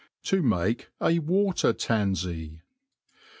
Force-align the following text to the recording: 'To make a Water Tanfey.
'To 0.31 0.41
make 0.41 0.89
a 0.99 1.19
Water 1.19 1.73
Tanfey. 1.73 2.61